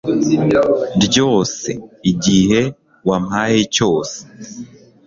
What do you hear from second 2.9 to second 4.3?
wampaye cyose